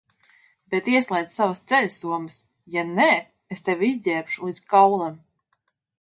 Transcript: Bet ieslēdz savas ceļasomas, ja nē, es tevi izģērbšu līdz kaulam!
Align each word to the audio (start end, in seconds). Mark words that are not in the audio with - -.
Bet 0.75 0.87
ieslēdz 0.99 1.35
savas 1.41 1.61
ceļasomas, 1.73 2.39
ja 2.77 2.85
nē, 3.01 3.07
es 3.57 3.65
tevi 3.69 3.93
izģērbšu 3.97 4.49
līdz 4.51 4.65
kaulam! 4.73 5.25